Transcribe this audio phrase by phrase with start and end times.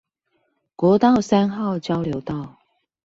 [0.75, 2.57] 國道三號交流道